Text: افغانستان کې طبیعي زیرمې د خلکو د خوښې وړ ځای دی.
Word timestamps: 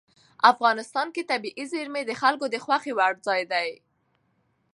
افغانستان 0.51 1.07
کې 1.15 1.27
طبیعي 1.31 1.65
زیرمې 1.73 2.01
د 2.05 2.11
خلکو 2.21 2.45
د 2.49 2.55
خوښې 2.63 2.93
وړ 2.97 3.13
ځای 3.27 3.41
دی. 3.51 3.69